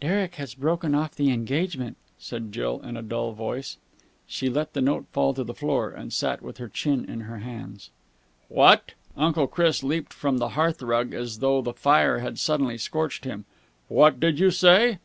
[0.00, 3.76] "Derek has broken off the engagement," said Jill in a dull voice.
[4.26, 7.38] She let the note fall to the floor, and sat with her chin in her
[7.38, 7.90] hands.
[8.48, 13.22] "What!" Uncle Chris leaped from the hearth rug, as though the fire had suddenly scorched
[13.22, 13.44] him.
[13.86, 14.98] "What did you say?"